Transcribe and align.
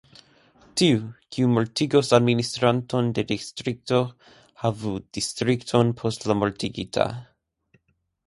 Tiu, 0.81 1.01
kiu 1.35 1.49
mortigos 1.57 2.07
administranton 2.17 3.11
de 3.19 3.25
distrikto, 3.33 3.99
havu 4.63 4.93
distrikton 5.19 5.93
post 6.01 6.27
la 6.33 6.39
mortigita. 6.43 7.07